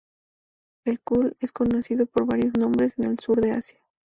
[0.83, 3.79] El kohl es conocido por varios nombres en el sur de Asia.